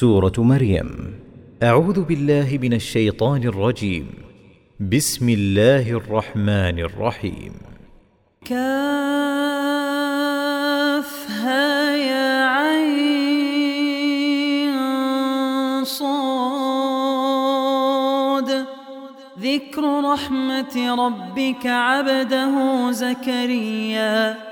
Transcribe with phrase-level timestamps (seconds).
[0.00, 1.14] سورة مريم.
[1.62, 4.06] أعوذ بالله من الشيطان الرجيم.
[4.80, 7.52] بسم الله الرحمن الرحيم.
[8.44, 9.16] كافها
[11.96, 13.04] يا عين
[15.84, 16.12] صاد.
[19.40, 24.51] ذكر رحمة ربك عبده زكريا.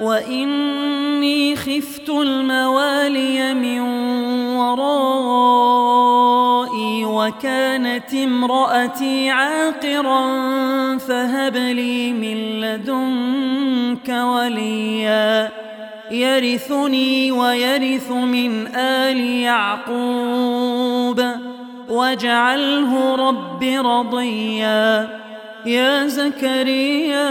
[0.00, 3.80] وإني خفت الموالي من
[4.56, 5.84] ورائي
[7.04, 10.28] وكانت امرأتي عاقرا
[10.98, 15.48] فهب لي من لدنك وليا
[16.10, 21.22] يرثني ويرث من آل يعقوب
[21.88, 25.08] واجعله رب رضيا
[25.66, 27.30] يا زكريا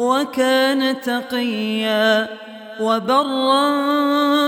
[0.00, 2.28] وكان تقيا
[2.80, 3.68] وبرا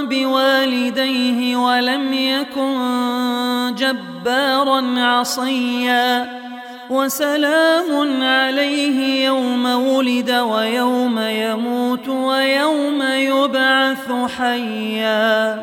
[0.01, 6.27] بوالديه ولم يكن جبارا عصيا
[6.91, 15.63] وسلام عليه يوم ولد ويوم يموت ويوم يبعث حيا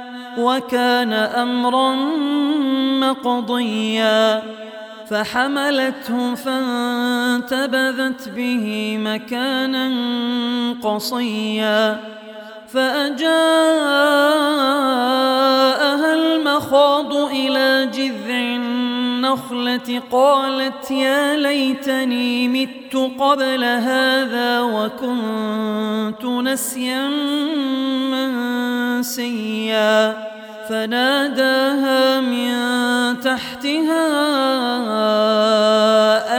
[0.37, 1.95] وكان أمرا
[2.99, 4.43] مقضيا
[5.09, 9.91] فحملته فانتبذت به مكانا
[10.83, 11.99] قصيا
[12.73, 13.31] فأجاءها
[16.13, 18.30] المخاض إلى جذع
[19.21, 27.07] النخلة قالت يا ليتني مت قبل هذا وكنت نسيا
[29.01, 30.31] منسيا.
[30.69, 32.53] فناداها من
[33.19, 34.07] تحتها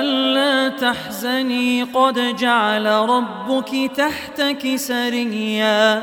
[0.01, 6.03] ألا تحزني قد جعل ربك تحتك سريا.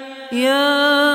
[0.31, 1.05] يا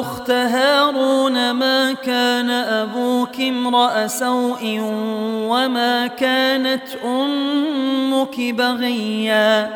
[0.00, 4.78] أخت هارون ما كان أبوك امرأ سوء
[5.48, 9.70] وما كانت أمك بغيا؟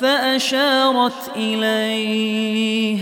[0.00, 2.98] فأشارت إليه.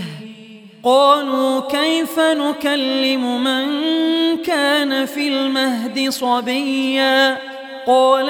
[0.83, 3.65] قالوا كيف نكلم من
[4.37, 7.37] كان في المهد صبيا؟
[7.87, 8.29] قال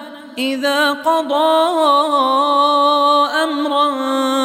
[0.37, 1.69] إذا قضى
[3.43, 3.91] أمرا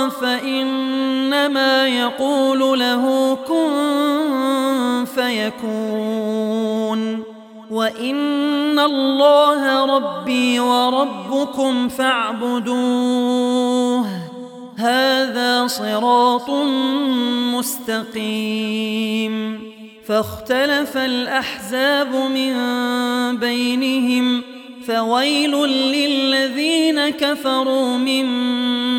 [0.09, 7.23] فإنما يقول له كن فيكون.
[7.71, 14.06] وإن الله ربي وربكم فاعبدوه.
[14.77, 16.50] هذا صراط
[17.55, 19.61] مستقيم.
[20.06, 22.56] فاختلف الأحزاب من
[23.37, 24.56] بينهم
[24.87, 28.25] فويل للذين كفروا من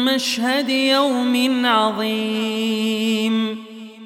[0.05, 3.57] مشهد يوم عظيم.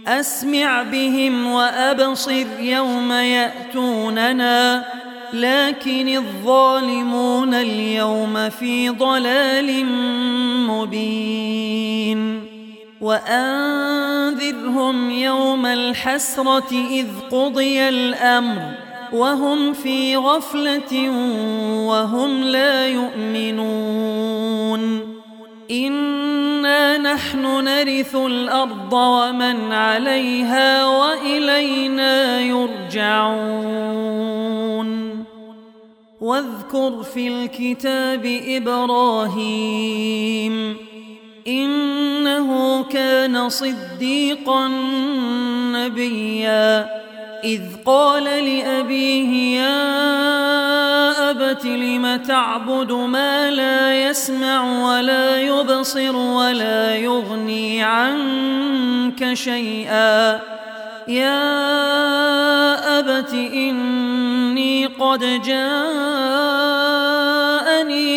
[0.08, 4.86] أسمع بهم وأبصر يوم يأتوننا
[5.34, 9.86] لكن الظالمون اليوم في ضلال
[10.68, 12.42] مبين.
[13.02, 18.91] وأنذرهم يوم الحسرة إذ قضي الأمر.
[19.14, 21.10] وهم في غفلة
[21.88, 24.32] وهم لا يؤمنون.
[25.72, 33.82] إنا نحن نرث الأرض ومن عليها وإلينا يرجعون.
[36.22, 39.96] واذكر في الكتاب إبراهيم
[41.48, 44.68] إنه كان صديقا
[45.74, 47.01] نبيا.
[47.44, 49.92] إذ قال لأبيه يا
[51.30, 60.40] أبت لم تعبد ما لا يسمع ولا يبصر ولا يغني عنك شيئا؟
[61.08, 65.82] يا أبت إني قد جاءني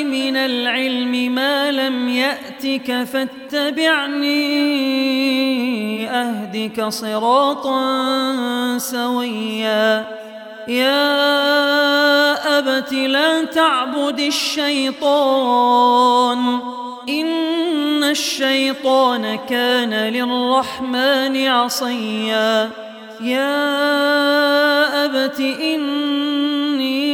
[0.04, 2.08] من العلم ما لم
[2.64, 4.40] يأتك فاتبعني
[6.10, 7.78] أهدك صراطا
[8.78, 10.06] سويا.
[10.68, 10.98] يا
[12.58, 15.58] أبت لا تعبد الشيطان
[17.08, 22.70] إن الشيطان كان للرحمن عصيا.
[23.20, 23.84] يا
[25.04, 27.13] أبت إني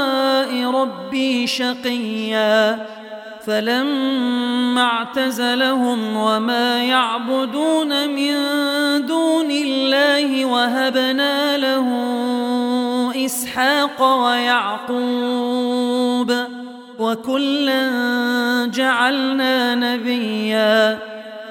[0.81, 2.85] ربي شقيا.
[3.45, 8.35] فلما اعتزلهم وما يعبدون من
[9.05, 11.87] دون الله وهبنا له
[13.25, 15.01] إسحاق ويعقوب
[16.99, 17.89] وكلا
[18.73, 21.10] جعلنا نبيا.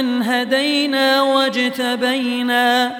[0.00, 2.96] هدينا واجتبينا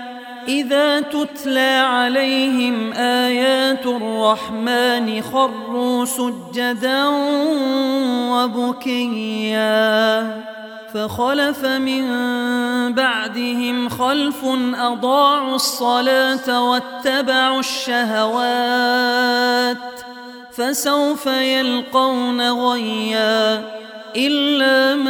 [0.49, 7.07] إذا تتلى عليهم آيات الرحمن خروا سجدا
[8.31, 9.71] وبكيا
[10.95, 12.05] فخلف من
[12.93, 19.11] بعدهم خلف اضاعوا الصلاه واتبعوا الشهوات
[20.53, 23.65] فسوف يلقون غيا
[24.17, 25.10] الا من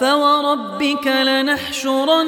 [0.00, 2.26] فوربك لنحشرنهم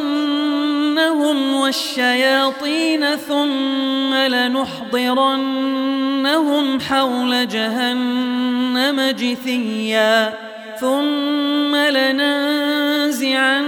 [1.55, 5.41] والشياطين ثم لنحضرنهم
[6.81, 10.35] حول جهنم جثيا
[10.81, 13.65] ثم لننزعن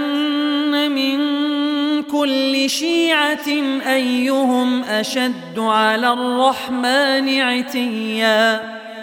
[0.91, 1.21] من
[2.03, 3.47] كل شيعة
[3.87, 8.80] أيهم أشد على الرحمن عتيا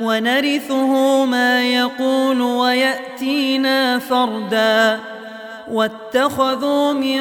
[0.00, 5.00] ونرثه ما يقول ويأتينا فردا.
[5.70, 7.18] واتخذوا من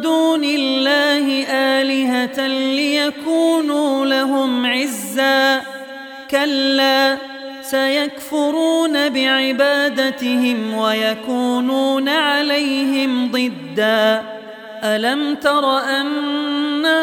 [0.00, 5.62] دون الله آلهة ليكونوا لهم عزا.
[6.30, 7.18] كلا
[7.62, 14.22] سيكفرون بعبادتهم ويكونون عليهم ضدا.
[14.84, 17.02] ألم تر أنا